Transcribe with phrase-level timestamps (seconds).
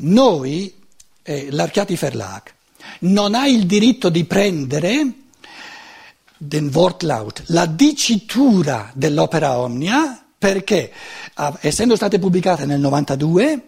[0.00, 0.72] noi,
[1.22, 2.42] eh, l'Archiati Verlag,
[3.00, 5.12] non ha il diritto di prendere
[6.36, 10.92] den Wortlaut, la dicitura dell'opera Omnia, perché
[11.60, 13.62] essendo state pubblicate nel 92,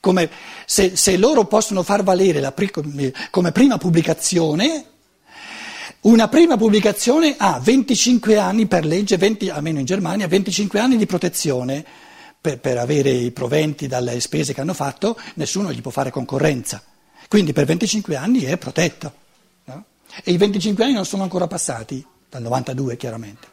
[0.00, 0.28] come,
[0.64, 2.52] se, se, loro possono far valere la,
[3.30, 4.84] come prima pubblicazione,
[6.02, 11.06] una prima pubblicazione ha 25 anni per legge, 20, almeno in Germania, 25 anni di
[11.06, 11.84] protezione
[12.40, 16.82] per, per avere i proventi dalle spese che hanno fatto, nessuno gli può fare concorrenza.
[17.28, 19.12] Quindi per 25 anni è protetto.
[19.64, 19.84] No?
[20.22, 23.48] E i 25 anni non sono ancora passati, dal 92 chiaramente.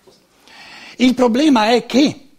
[0.98, 2.30] Il problema è che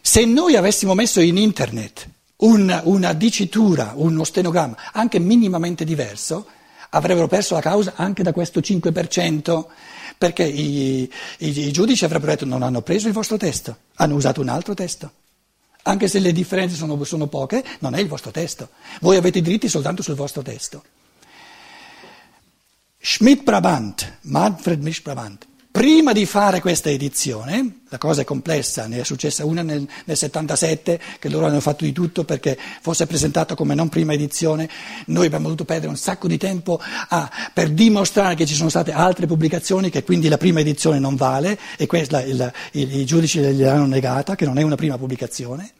[0.00, 6.46] se noi avessimo messo in internet una, una dicitura, uno stenogramma anche minimamente diverso,
[6.90, 9.64] avrebbero perso la causa anche da questo 5%,
[10.16, 11.02] perché i,
[11.38, 14.74] i, i giudici avrebbero detto non hanno preso il vostro testo, hanno usato un altro
[14.74, 15.10] testo.
[15.86, 18.70] Anche se le differenze sono, sono poche, non è il vostro testo.
[19.00, 20.82] Voi avete diritti soltanto sul vostro testo.
[22.98, 29.44] Schmidt-Brabant, Manfred Schmidt-Brabant, Prima di fare questa edizione, la cosa è complessa, ne è successa
[29.44, 33.88] una nel, nel 77 che loro hanno fatto di tutto perché fosse presentata come non
[33.88, 34.70] prima edizione,
[35.06, 38.92] noi abbiamo dovuto perdere un sacco di tempo a, per dimostrare che ci sono state
[38.92, 43.40] altre pubblicazioni, che quindi la prima edizione non vale e questa, il, il, i giudici
[43.40, 45.72] gliel'hanno negata, che non è una prima pubblicazione.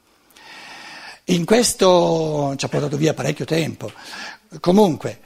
[1.27, 3.93] In questo ci ha portato via parecchio tempo.
[4.59, 5.21] Comunque,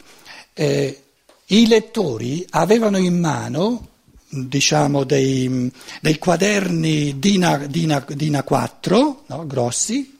[0.53, 1.05] eh,
[1.47, 3.97] i lettori avevano in mano
[4.29, 10.17] diciamo, dei, dei, quaderni Dina, Dina, Dina 4, no, grossi.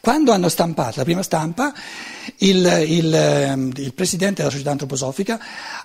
[0.00, 1.72] Quando hanno stampato la prima stampa,
[2.38, 5.38] il, il, ehm, il presidente della società antroposofica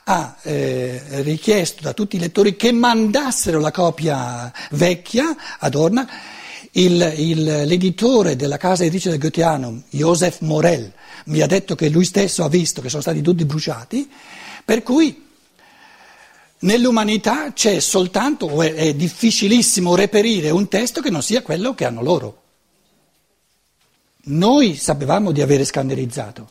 [0.03, 6.07] ha eh, richiesto da tutti i lettori che mandassero la copia vecchia ad Orna.
[6.77, 10.91] L'editore della casa editrice del Goetheanum, Josef Morell,
[11.25, 14.09] mi ha detto che lui stesso ha visto che sono stati tutti bruciati,
[14.65, 15.24] per cui
[16.59, 22.01] Nell'umanità c'è soltanto, o è, difficilissimo reperire un testo che non sia quello che hanno
[22.01, 22.41] loro.
[24.27, 26.49] Noi sapevamo di avere scannerizzato.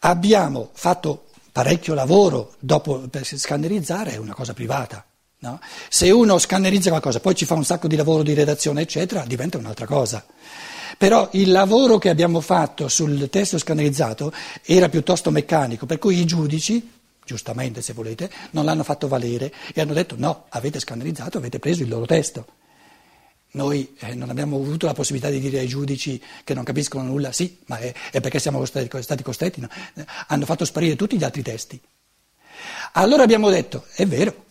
[0.00, 5.04] Abbiamo fatto parecchio lavoro dopo per scannerizzare, è una cosa privata.
[5.38, 5.60] No?
[5.88, 9.58] Se uno scannerizza qualcosa, poi ci fa un sacco di lavoro di redazione, eccetera, diventa
[9.58, 10.24] un'altra cosa.
[10.96, 14.32] Però il lavoro che abbiamo fatto sul testo scannerizzato
[14.62, 16.93] era piuttosto meccanico, per cui i giudici
[17.24, 21.82] giustamente se volete, non l'hanno fatto valere e hanno detto no, avete scannerizzato, avete preso
[21.82, 22.46] il loro testo.
[23.52, 27.30] Noi eh, non abbiamo avuto la possibilità di dire ai giudici che non capiscono nulla,
[27.30, 29.68] sì, ma è, è perché siamo stati costretti, no?
[30.26, 31.80] hanno fatto sparire tutti gli altri testi.
[32.94, 34.46] Allora abbiamo detto, è vero,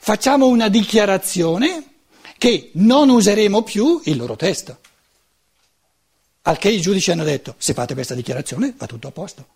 [0.00, 1.94] facciamo una dichiarazione
[2.38, 4.78] che non useremo più il loro testo.
[6.42, 9.46] Al che i giudici hanno detto, se fate questa dichiarazione va tutto a posto.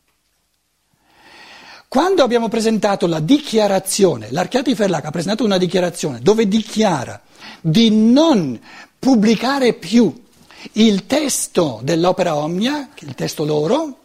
[1.90, 7.20] Quando abbiamo presentato la dichiarazione, l'Archiati Ferlac ha presentato una dichiarazione dove dichiara
[7.60, 8.60] di non
[8.96, 10.22] pubblicare più
[10.74, 13.98] il testo dell'opera Omnia, il testo loro,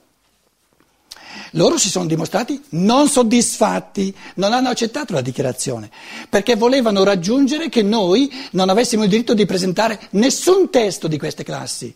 [1.51, 5.91] loro si sono dimostrati non soddisfatti, non hanno accettato la dichiarazione,
[6.27, 11.43] perché volevano raggiungere che noi non avessimo il diritto di presentare nessun testo di queste
[11.43, 11.95] classi,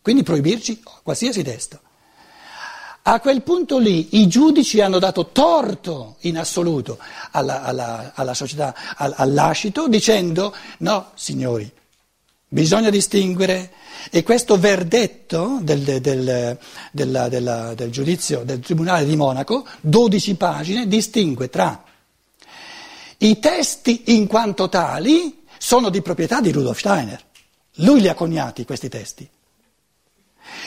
[0.00, 1.80] quindi proibirci qualsiasi testo.
[3.06, 6.98] A quel punto lì i giudici hanno dato torto in assoluto
[7.32, 11.70] alla, alla, alla società, all'ascito, dicendo no, signori,
[12.48, 13.72] bisogna distinguere
[14.10, 16.58] e questo verdetto del, del,
[16.92, 21.84] della, della, del giudizio del Tribunale di Monaco, 12 pagine, distingue tra
[23.18, 27.22] i testi in quanto tali sono di proprietà di Rudolf Steiner.
[27.78, 29.28] Lui li ha coniati questi testi.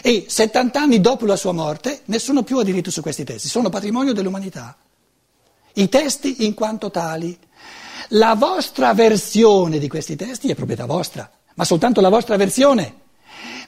[0.01, 3.69] E 70 anni dopo la sua morte nessuno più ha diritto su questi testi, sono
[3.69, 4.77] patrimonio dell'umanità.
[5.73, 7.37] I testi in quanto tali.
[8.11, 13.05] La vostra versione di questi testi è proprietà vostra, ma soltanto la vostra versione.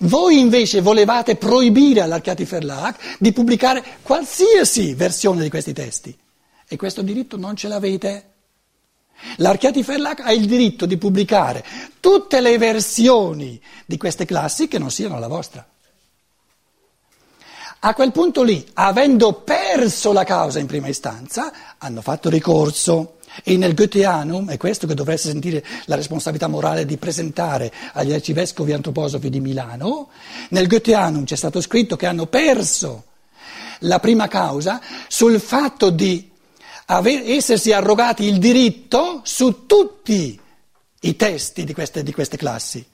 [0.01, 6.17] Voi invece volevate proibire all'Archiati Verlag di pubblicare qualsiasi versione di questi testi
[6.67, 8.25] e questo diritto non ce l'avete.
[9.37, 11.65] L'Archiati Verlag ha il diritto di pubblicare
[11.99, 15.67] tutte le versioni di queste classi che non siano la vostra.
[17.81, 23.19] A quel punto lì, avendo perso la causa in prima istanza, hanno fatto ricorso.
[23.41, 28.73] E nel Goetheanum, è questo che dovreste sentire la responsabilità morale di presentare agli arcivescovi
[28.73, 30.09] antroposofi di Milano,
[30.49, 33.05] nel Goetheanum c'è stato scritto che hanno perso
[33.83, 36.29] la prima causa sul fatto di
[36.87, 40.37] aver, essersi arrogati il diritto su tutti
[41.01, 42.85] i testi di queste, di queste classi.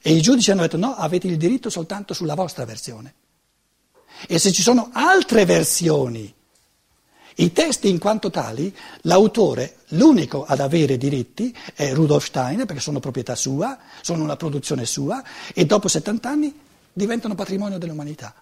[0.00, 3.14] E i giudici hanno detto no, avete il diritto soltanto sulla vostra versione.
[4.26, 6.32] E se ci sono altre versioni,
[7.36, 13.00] i testi in quanto tali, l'autore, l'unico ad avere diritti è Rudolf Steiner, perché sono
[13.00, 15.22] proprietà sua, sono una produzione sua,
[15.52, 16.54] e dopo 70 anni
[16.92, 18.34] diventano patrimonio dell'umanità.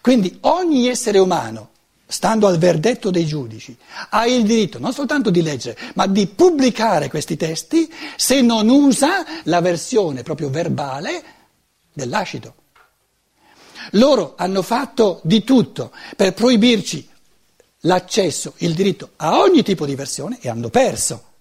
[0.00, 1.70] Quindi ogni essere umano,
[2.06, 3.76] stando al verdetto dei giudici,
[4.10, 9.24] ha il diritto non soltanto di leggere, ma di pubblicare questi testi se non usa
[9.44, 11.24] la versione proprio verbale
[11.92, 12.54] dell'ascito.
[13.92, 17.08] Loro hanno fatto di tutto per proibirci
[17.80, 21.32] l'accesso, il diritto a ogni tipo di versione e hanno perso.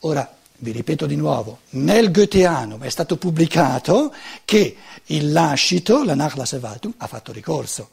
[0.00, 4.14] Ora, vi ripeto di nuovo, nel Goetheanum è stato pubblicato
[4.44, 4.76] che
[5.06, 7.90] il lascito, la Nachlassverwaltung, ha fatto ricorso.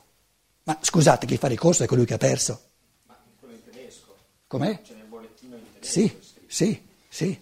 [0.63, 2.61] Ma scusate, chi fa ricorso è colui che ha perso.
[3.07, 4.15] Ma quello in tedesco?
[4.47, 4.81] Com'è?
[4.81, 5.91] C'è nel bollettino in tedesco?
[5.91, 7.39] Sì, sì, sì,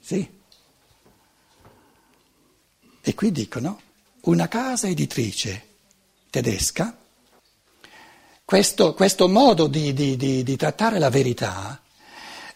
[0.00, 0.40] sì.
[3.04, 3.80] E qui dicono
[4.22, 5.68] una casa editrice
[6.30, 6.96] tedesca,
[8.44, 11.80] questo, questo modo di, di, di, di, trattare la verità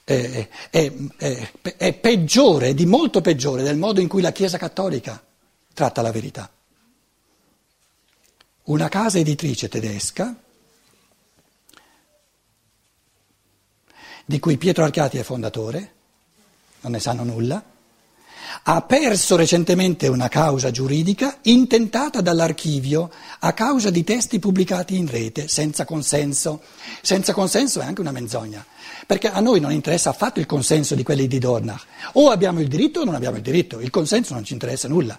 [0.04, 5.22] eh, è, è, è peggiore, di molto peggiore del modo in cui la Chiesa cattolica
[5.72, 6.50] tratta la verità.
[8.64, 10.34] Una casa editrice tedesca,
[14.24, 15.94] di cui Pietro Arcati è fondatore,
[16.80, 17.62] non ne sanno nulla,
[18.62, 23.10] ha perso recentemente una causa giuridica intentata dall'archivio
[23.40, 26.60] a causa di testi pubblicati in rete senza consenso.
[27.02, 28.64] Senza consenso è anche una menzogna,
[29.06, 31.84] perché a noi non interessa affatto il consenso di quelli di Dornach.
[32.12, 35.18] O abbiamo il diritto o non abbiamo il diritto, il consenso non ci interessa nulla.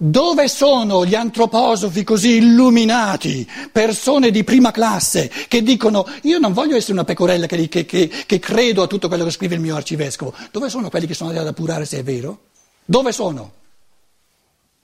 [0.00, 6.76] Dove sono gli antroposofi così illuminati, persone di prima classe, che dicono io non voglio
[6.76, 9.74] essere una pecorella che, che, che, che credo a tutto quello che scrive il mio
[9.74, 10.32] arcivescovo?
[10.52, 12.42] Dove sono quelli che sono andati ad appurare se è vero?
[12.84, 13.52] Dove sono?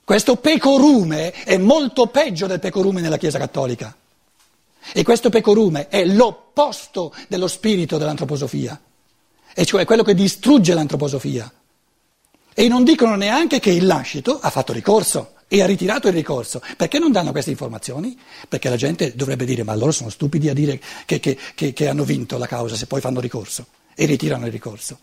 [0.03, 3.97] Questo pecorume è molto peggio del pecorume nella Chiesa Cattolica.
[4.93, 8.81] E questo pecorume è l'opposto dello spirito dell'antroposofia,
[9.55, 11.53] e cioè quello che distrugge l'antroposofia.
[12.55, 16.63] E non dicono neanche che il lascito ha fatto ricorso e ha ritirato il ricorso.
[16.77, 18.19] Perché non danno queste informazioni?
[18.49, 21.89] Perché la gente dovrebbe dire ma loro sono stupidi a dire che, che, che, che
[21.89, 24.99] hanno vinto la causa se poi fanno ricorso e ritirano il ricorso.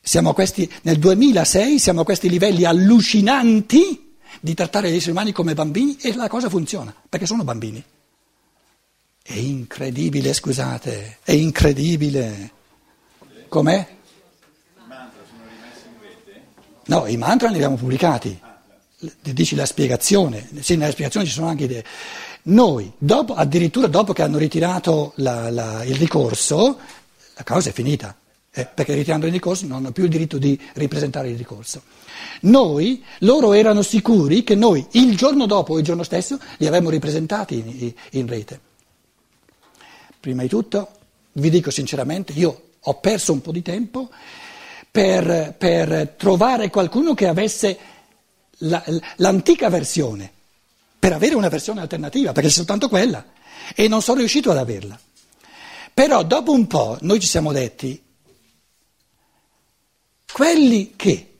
[0.00, 5.54] Siamo questi, nel 2006 siamo a questi livelli allucinanti di trattare gli esseri umani come
[5.54, 7.82] bambini e la cosa funziona, perché sono bambini.
[9.22, 12.52] È incredibile, scusate, è incredibile.
[13.48, 13.96] Com'è?
[16.88, 18.40] No, i mantra li abbiamo pubblicati.
[19.20, 21.84] Dici la spiegazione, sì, nella spiegazione ci sono anche idee.
[22.44, 26.78] Noi, dopo, addirittura dopo che hanno ritirato la, la, il ricorso,
[27.34, 28.16] la causa è finita,
[28.50, 31.82] eh, perché ritirando il ricorso non hanno più il diritto di ripresentare il ricorso.
[32.40, 36.88] Noi, loro erano sicuri che noi il giorno dopo o il giorno stesso li avremmo
[36.88, 38.60] ripresentati in, in rete.
[40.18, 40.88] Prima di tutto,
[41.32, 44.08] vi dico sinceramente, io ho perso un po' di tempo
[44.90, 47.78] per, per trovare qualcuno che avesse
[48.58, 48.82] la,
[49.16, 50.30] l'antica versione,
[50.98, 53.24] per avere una versione alternativa, perché c'è soltanto quella,
[53.74, 54.98] e non sono riuscito ad averla.
[55.92, 58.02] Però dopo un po' noi ci siamo detti,
[60.32, 61.38] quelli che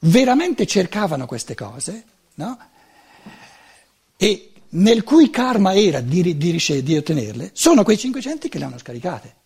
[0.00, 2.58] veramente cercavano queste cose, no?
[4.16, 8.78] e nel cui karma era di, di, di ottenerle, sono quei 500 che le hanno
[8.78, 9.36] scaricate.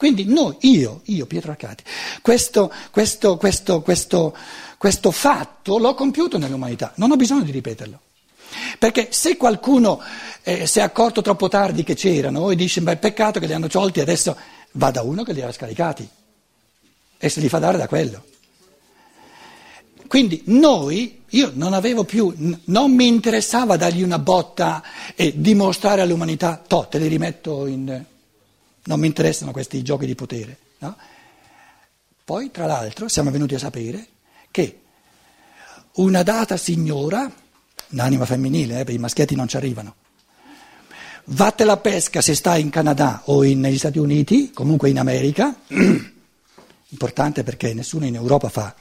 [0.00, 1.84] Quindi noi, io, io Pietro Arcati,
[2.22, 3.82] questo, questo, questo,
[4.78, 8.00] questo fatto l'ho compiuto nell'umanità, non ho bisogno di ripeterlo.
[8.78, 10.00] Perché se qualcuno
[10.42, 13.66] eh, si è accorto troppo tardi che c'erano e dice, beh, peccato che li hanno
[13.66, 14.34] tolti, adesso
[14.72, 16.08] va da uno che li ha scaricati
[17.18, 18.24] e se li fa dare da quello.
[20.08, 24.82] Quindi noi, io non avevo più, non mi interessava dargli una botta
[25.14, 28.06] e dimostrare all'umanità, to, te li rimetto in
[28.90, 30.58] non mi interessano questi giochi di potere.
[30.78, 30.96] No?
[32.24, 34.04] Poi, tra l'altro, siamo venuti a sapere
[34.50, 34.80] che
[35.94, 37.30] una data signora,
[37.90, 39.94] un'anima femminile, eh, i maschietti non ci arrivano,
[41.26, 45.54] vatte la pesca se sta in Canada o in, negli Stati Uniti, comunque in America,
[46.88, 48.74] importante perché nessuno in Europa fa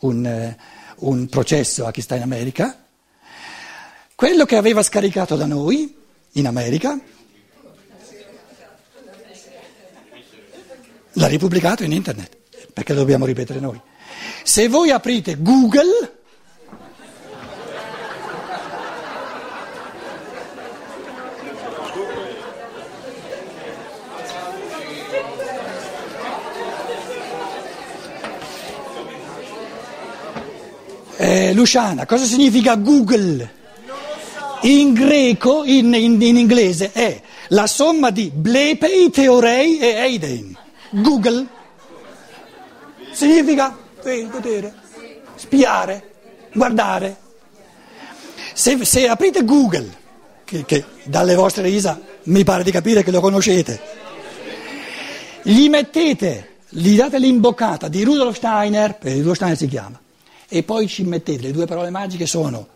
[0.00, 0.56] un, eh,
[0.98, 2.78] un processo a chi sta in America,
[4.14, 5.96] quello che aveva scaricato da noi
[6.34, 6.96] in America
[11.14, 12.36] L'ha ripubblicato in internet,
[12.72, 13.80] perché lo dobbiamo ripetere noi.
[14.42, 16.20] Se voi aprite Google,
[31.24, 33.48] Eh, Luciana, cosa significa Google?
[34.62, 40.58] In greco, in, in, in, inglese, è la somma di blepei, teorei e eidein.
[40.92, 41.46] Google
[43.12, 44.74] significa vedere,
[45.34, 46.10] spiare,
[46.52, 47.16] guardare.
[48.54, 49.90] Se, se aprite Google,
[50.44, 53.80] che, che dalle vostre risa mi pare di capire che lo conoscete,
[55.42, 60.00] gli mettete, gli date l'imboccata di Rudolf Steiner, perché Rudolf Steiner si chiama,
[60.48, 62.68] e poi ci mettete le due parole magiche sono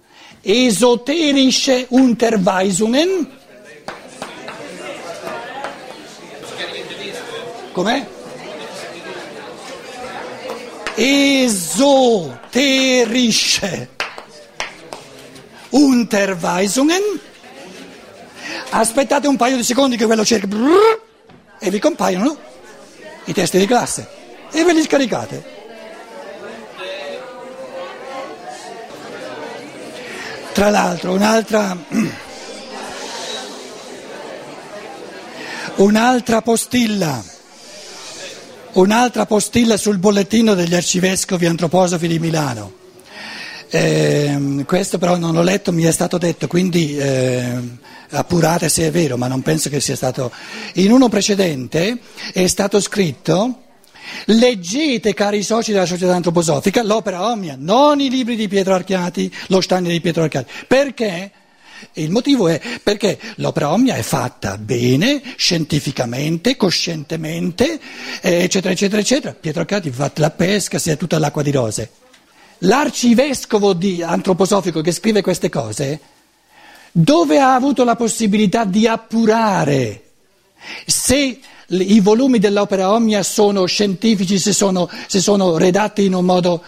[0.46, 3.28] esoterische Unterweisungen.
[7.76, 8.08] Com'è?
[10.94, 12.38] Esoterische
[15.68, 17.02] Unterweisungen.
[18.70, 20.56] Aspettate un paio di secondi che quello cerca
[21.58, 22.34] e vi compaiono
[23.24, 24.08] i testi di classe
[24.52, 25.44] e ve li scaricate.
[30.54, 31.76] Tra l'altro un'altra,
[35.76, 37.34] un'altra postilla,
[38.80, 42.72] un'altra postilla sul bollettino degli arcivescovi antroposofi di Milano.
[43.68, 47.58] Eh, questo però non l'ho letto, mi è stato detto, quindi eh,
[48.10, 50.30] appurate se è vero, ma non penso che sia stato.
[50.74, 51.98] In uno precedente
[52.32, 53.62] è stato scritto
[54.26, 59.60] Leggete, cari soci della società antroposofica, l'opera Omnia, non i libri di Pietro Archiati, lo
[59.60, 60.52] Steiner di Pietro Archiati.
[60.66, 61.30] Perché?
[61.94, 67.80] Il motivo è perché l'opera Omnia è fatta bene, scientificamente, coscientemente,
[68.20, 69.34] eccetera, eccetera, eccetera.
[69.38, 71.90] Pietro Archiati fa la pesca, si è tutta l'acqua di rose.
[72.58, 76.00] L'arcivescovo di antroposofico che scrive queste cose,
[76.92, 80.02] dove ha avuto la possibilità di appurare
[80.86, 86.62] se i volumi dell'opera Omnia sono scientifici, se sono, se sono redatti in un modo...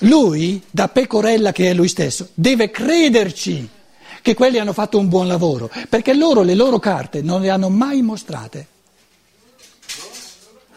[0.00, 3.66] Lui, da pecorella che è lui stesso, deve crederci
[4.24, 7.68] che quelli hanno fatto un buon lavoro, perché loro le loro carte non le hanno
[7.68, 8.68] mai mostrate.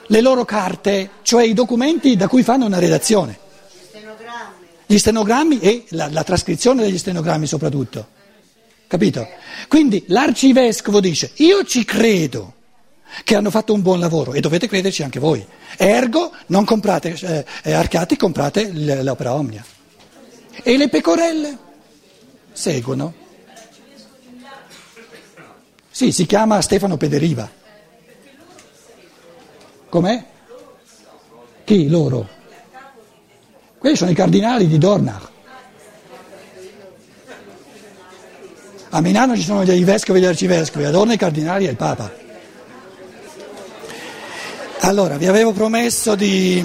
[0.07, 3.39] Le loro carte, cioè i documenti da cui fanno una redazione.
[4.85, 8.07] Gli stenogrammi e la, la trascrizione degli stenogrammi soprattutto.
[8.85, 9.25] Capito?
[9.69, 12.53] Quindi l'arcivescovo dice, io ci credo
[13.23, 15.45] che hanno fatto un buon lavoro e dovete crederci anche voi.
[15.77, 19.63] Ergo, non comprate eh, eh Arcati, comprate l'opera Omnia.
[20.63, 21.57] E le pecorelle
[22.51, 23.25] seguono.
[25.97, 27.49] Sì, si chiama Stefano Pederiva.
[29.89, 30.23] Com'è?
[31.63, 31.89] Chi?
[31.89, 32.29] Loro?
[33.79, 35.29] Quelli sono i cardinali di Dornach.
[38.89, 41.75] A Milano ci sono dei vescovi e gli arcivescovi, a Dorna i cardinali e il
[41.75, 42.13] Papa.
[44.81, 46.63] Allora, vi avevo promesso di,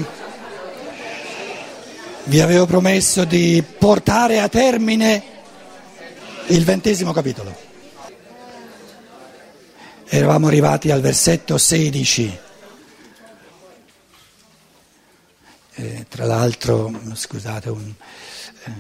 [2.25, 5.23] vi avevo promesso di portare a termine
[6.49, 7.71] il ventesimo capitolo.
[10.15, 12.39] Eravamo arrivati al versetto 16.
[15.73, 17.91] Eh, tra l'altro, scusate, un,
[18.65, 18.73] eh,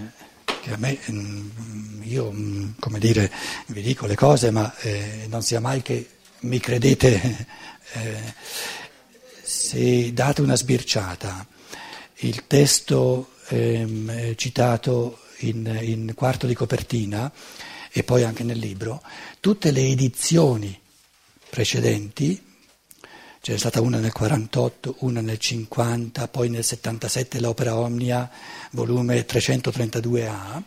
[0.60, 3.32] che a me, mm, io, mm, come dire,
[3.68, 6.06] vi dico le cose, ma eh, non sia mai che
[6.40, 7.46] mi credete
[7.94, 8.34] eh,
[9.42, 11.46] se date una sbirciata,
[12.16, 17.32] il testo ehm, citato in, in quarto di copertina
[17.90, 19.02] e poi anche nel libro,
[19.40, 20.80] tutte le edizioni
[21.52, 22.42] precedenti,
[23.42, 28.30] c'è stata una nel 48, una nel 50, poi nel 77 l'opera Omnia,
[28.71, 30.62] volume 332A.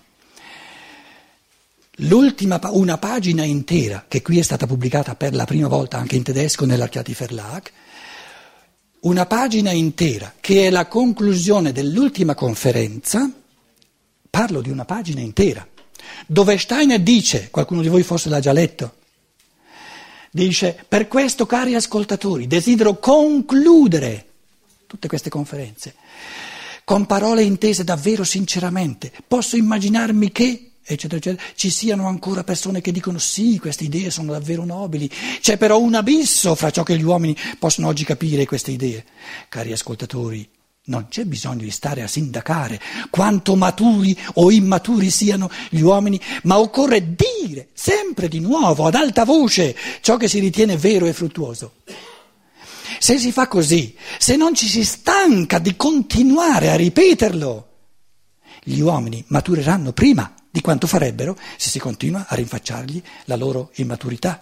[2.08, 6.22] L'ultima, una pagina intera, che qui è stata pubblicata per la prima volta anche in
[6.22, 7.72] tedesco nell'Archiati Verlag,
[9.00, 13.28] una pagina intera che è la conclusione dell'ultima conferenza,
[14.30, 15.68] parlo di una pagina intera,
[16.28, 18.98] dove Steiner dice, qualcuno di voi forse l'ha già letto,
[20.44, 24.26] dice, per questo cari ascoltatori desidero concludere
[24.86, 25.96] tutte queste conferenze
[26.84, 29.12] con parole intese davvero sinceramente.
[29.28, 34.34] Posso immaginarmi che eccetera, eccetera, ci siano ancora persone che dicono sì, queste idee sono
[34.34, 38.46] davvero nobili, c'è però un abisso fra ciò che gli uomini possono oggi capire e
[38.46, 39.04] queste idee.
[39.50, 40.48] Cari ascoltatori,
[40.86, 46.60] non c'è bisogno di stare a sindacare quanto maturi o immaturi siano gli uomini, ma
[46.60, 51.74] occorre dire sempre di nuovo, ad alta voce, ciò che si ritiene vero e fruttuoso.
[53.00, 57.68] Se si fa così, se non ci si stanca di continuare a ripeterlo,
[58.64, 64.42] gli uomini matureranno prima di quanto farebbero se si continua a rinfacciargli la loro immaturità.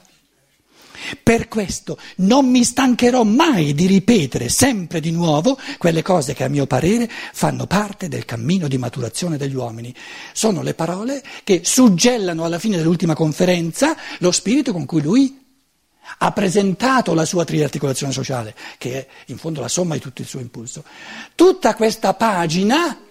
[1.21, 6.49] Per questo non mi stancherò mai di ripetere sempre di nuovo quelle cose che a
[6.49, 9.93] mio parere fanno parte del cammino di maturazione degli uomini.
[10.33, 15.41] Sono le parole che suggellano alla fine dell'ultima conferenza lo spirito con cui lui
[16.19, 20.27] ha presentato la sua triarticolazione sociale, che è in fondo la somma di tutto il
[20.27, 20.83] suo impulso.
[21.35, 23.02] Tutta questa pagina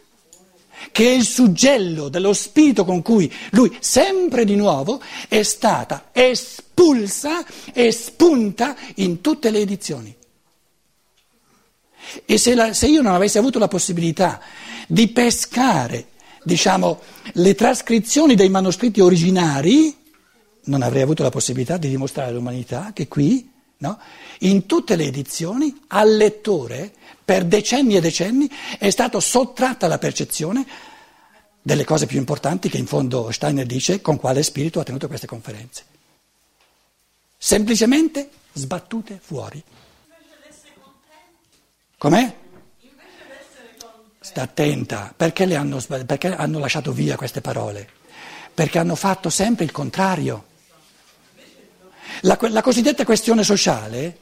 [0.90, 7.44] che è il suggello dello spirito con cui lui sempre di nuovo è stata espulsa
[7.72, 10.16] e spunta in tutte le edizioni.
[12.24, 14.40] E se, la, se io non avessi avuto la possibilità
[14.88, 16.08] di pescare,
[16.42, 17.00] diciamo,
[17.34, 19.96] le trascrizioni dei manoscritti originari,
[20.64, 23.50] non avrei avuto la possibilità di dimostrare all'umanità che qui,
[23.82, 23.98] no,
[24.40, 26.92] in tutte le edizioni, al lettore
[27.24, 28.48] per decenni e decenni
[28.78, 30.64] è stata sottratta la percezione
[31.60, 35.26] delle cose più importanti che in fondo Steiner dice con quale spirito ha tenuto queste
[35.26, 35.84] conferenze.
[37.36, 39.62] Semplicemente sbattute fuori.
[41.98, 42.36] Com'è?
[44.20, 47.88] Sta attenta, perché, hanno, perché hanno lasciato via queste parole?
[48.54, 50.50] Perché hanno fatto sempre il contrario.
[52.22, 54.18] La, la cosiddetta questione sociale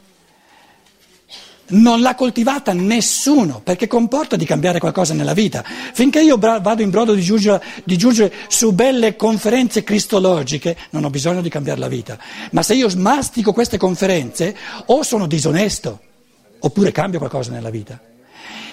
[1.70, 5.62] non l'ha coltivata nessuno perché comporta di cambiare qualcosa nella vita.
[5.64, 11.10] Finché io vado in brodo di giungere, di giungere, su belle conferenze cristologiche non ho
[11.10, 12.18] bisogno di cambiare la vita.
[12.52, 16.00] Ma se io mastico queste conferenze o sono disonesto
[16.60, 18.00] oppure cambio qualcosa nella vita.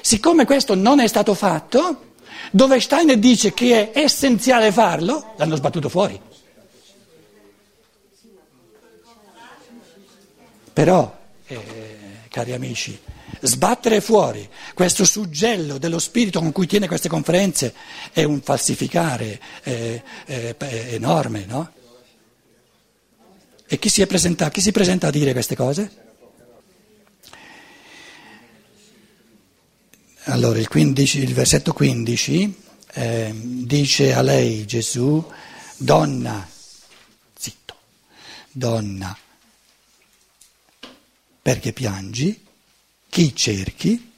[0.02, 2.14] Siccome questo non è stato fatto,
[2.52, 6.20] dove Steiner dice che è essenziale farlo, l'hanno sbattuto fuori.
[10.78, 11.20] Però...
[11.48, 11.96] Eh,
[12.30, 12.96] cari amici,
[13.42, 17.74] sbattere fuori questo suggello dello spirito con cui tiene queste conferenze
[18.12, 20.56] è un falsificare eh, eh,
[20.90, 21.72] enorme, no?
[23.66, 25.92] E chi si, presenta, chi si presenta a dire queste cose?
[30.26, 35.26] Allora, il, 15, il versetto 15 eh, dice a lei Gesù,
[35.78, 36.48] donna,
[37.36, 37.76] zitto,
[38.52, 39.18] donna,
[41.48, 42.44] perché piangi,
[43.08, 44.12] chi cerchi,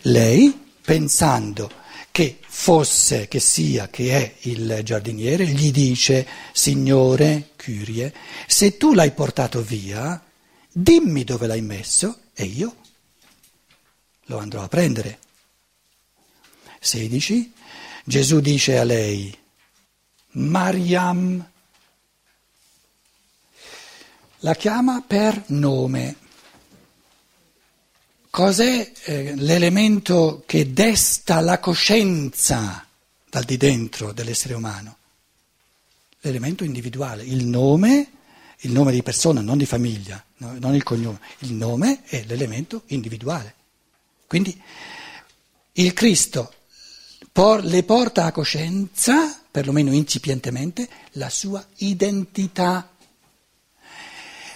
[0.00, 1.70] lei pensando
[2.10, 8.12] che fosse, che sia, che è il giardiniere, gli dice, Signore, Curie,
[8.48, 10.20] se tu l'hai portato via,
[10.68, 12.74] dimmi dove l'hai messo e io
[14.24, 15.20] lo andrò a prendere.
[16.80, 17.52] 16.
[18.02, 19.32] Gesù dice a lei,
[20.32, 21.50] Mariam,
[24.38, 26.26] la chiama per nome.
[28.38, 32.86] Cos'è eh, l'elemento che desta la coscienza
[33.28, 34.96] dal di dentro dell'essere umano?
[36.20, 38.12] L'elemento individuale, il nome,
[38.58, 42.82] il nome di persona, non di famiglia, no, non il cognome, il nome è l'elemento
[42.86, 43.54] individuale.
[44.28, 44.56] Quindi
[45.72, 46.54] il Cristo
[47.32, 52.88] por, le porta a coscienza, perlomeno incipientemente, la sua identità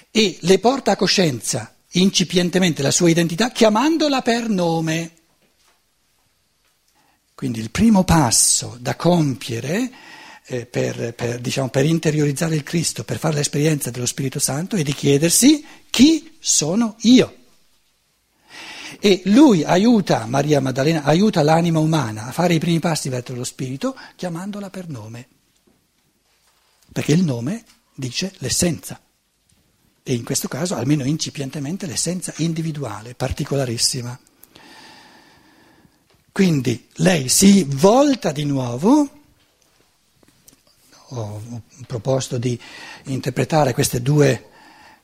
[0.09, 5.13] e le porta a coscienza incipientemente la sua identità chiamandola per nome.
[7.35, 9.91] Quindi il primo passo da compiere
[10.45, 14.83] eh, per, per, diciamo, per interiorizzare il Cristo, per fare l'esperienza dello Spirito Santo è
[14.83, 17.37] di chiedersi chi sono io.
[19.01, 23.45] E lui aiuta Maria Maddalena, aiuta l'anima umana a fare i primi passi verso lo
[23.45, 25.29] Spirito chiamandola per nome.
[26.93, 29.01] Perché il nome dice l'essenza
[30.03, 34.19] e in questo caso almeno incipientemente l'essenza individuale, particolarissima.
[36.33, 39.09] Quindi lei si volta di nuovo,
[41.09, 41.43] ho
[41.87, 42.59] proposto di
[43.05, 44.49] interpretare queste due,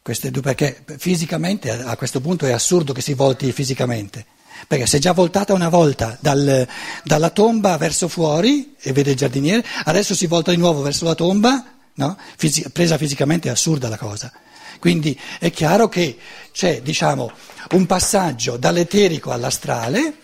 [0.00, 4.24] queste due, perché fisicamente a questo punto è assurdo che si volti fisicamente,
[4.66, 6.66] perché si è già voltata una volta dal,
[7.04, 11.14] dalla tomba verso fuori e vede il giardiniere, adesso si volta di nuovo verso la
[11.14, 12.16] tomba, no?
[12.38, 14.32] Fisi- presa fisicamente è assurda la cosa.
[14.78, 16.16] Quindi è chiaro che
[16.52, 17.30] c'è diciamo,
[17.72, 20.14] un passaggio dall'eterico all'astrale,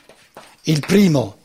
[0.86, 1.36] primo,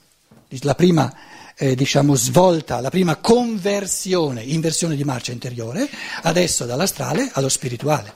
[0.62, 1.13] la prima
[1.56, 5.89] eh, diciamo, svolta, la prima conversione, inversione di marcia interiore,
[6.22, 8.15] adesso dall'astrale allo spirituale.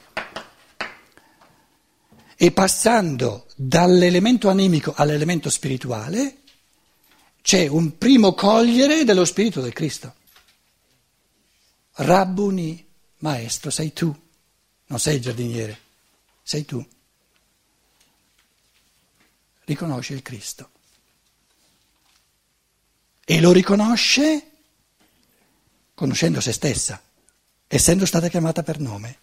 [2.38, 6.38] E passando dall'elemento animico all'elemento spirituale,
[7.42, 10.14] c'è un primo cogliere dello spirito del Cristo.
[11.96, 12.86] Rabbuni,
[13.20, 14.23] maestro, sei tu.
[14.94, 15.80] Non sei il giardiniere,
[16.44, 16.88] sei tu.
[19.64, 20.70] Riconosce il Cristo.
[23.26, 24.52] E lo riconosce
[25.96, 27.02] conoscendo se stessa,
[27.66, 29.18] essendo stata chiamata per nome.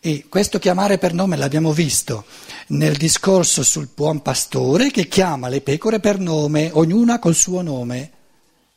[0.00, 2.26] E questo chiamare per nome l'abbiamo visto
[2.70, 8.10] nel discorso sul buon pastore che chiama le pecore per nome, ognuna col suo nome.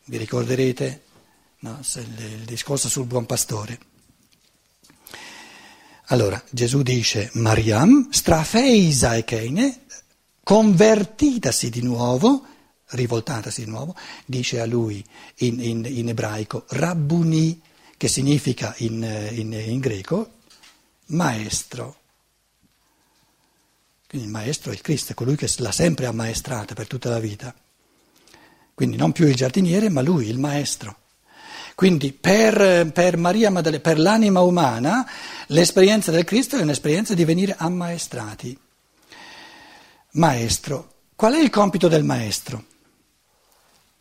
[0.05, 1.05] Vi ricorderete?
[1.62, 3.88] No, il discorso sul buon pastore.
[6.11, 9.81] Allora, Gesù dice, Mariam, strafeisa e Keine,
[10.43, 12.43] convertitasi di nuovo,
[12.87, 13.95] rivoltatasi di nuovo,
[14.25, 15.05] dice a lui
[15.37, 17.61] in, in, in ebraico, Rabbuni,
[17.95, 20.37] che significa in, in greco
[21.07, 21.97] maestro.
[24.07, 27.19] Quindi il maestro è il Cristo, è colui che l'ha sempre ammaestrata per tutta la
[27.19, 27.53] vita.
[28.73, 30.97] Quindi non più il giardiniere, ma lui, il maestro.
[31.79, 35.09] Quindi per, per Maria Maddalena, per l'anima umana,
[35.47, 38.59] l'esperienza del Cristo è un'esperienza di venire ammaestrati.
[40.11, 40.95] Maestro.
[41.15, 42.65] Qual è il compito del maestro?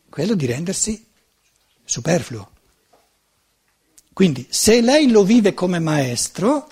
[0.09, 1.05] Quello di rendersi
[1.85, 2.49] superfluo.
[4.11, 6.69] Quindi se lei lo vive come maestro,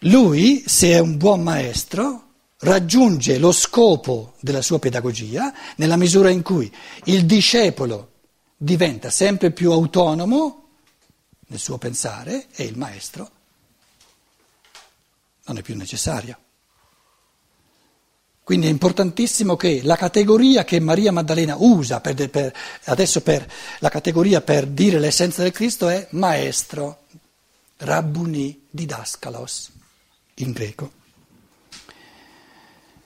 [0.00, 6.42] lui, se è un buon maestro, raggiunge lo scopo della sua pedagogia nella misura in
[6.42, 6.68] cui
[7.04, 8.14] il discepolo
[8.56, 10.68] diventa sempre più autonomo
[11.48, 13.30] nel suo pensare e il maestro
[15.44, 16.38] non è più necessario.
[18.42, 23.44] Quindi è importantissimo che la categoria che Maria Maddalena usa per, per, adesso per
[23.80, 27.06] la categoria per dire l'essenza del Cristo è maestro,
[27.78, 29.70] rabbuni, didascalos
[30.34, 30.92] in greco.